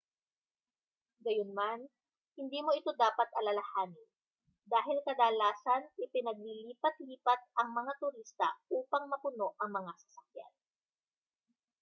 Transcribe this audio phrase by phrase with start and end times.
[1.23, 1.81] gayunman
[2.37, 4.09] hindi mo ito dapat alalahanin
[4.73, 10.53] dahil kadalasan ay pinaglilipat-lipat ang mga turista upang mapuno ang mga sasakyan